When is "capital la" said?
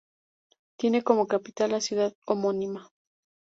1.27-1.79